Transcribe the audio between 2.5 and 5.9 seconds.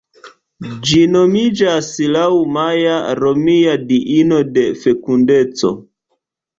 Maja, romia diino de fekundeco.